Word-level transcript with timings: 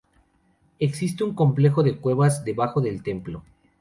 Existe 0.79 1.23
un 1.23 1.35
complejo 1.35 1.83
de 1.83 1.95
cuevas 1.97 2.43
debajo 2.43 2.81
del 2.81 3.03
templo. 3.03 3.43